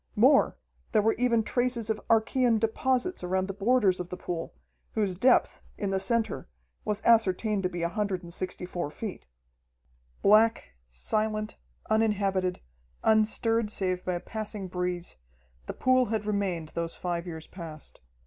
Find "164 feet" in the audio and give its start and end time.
7.83-9.27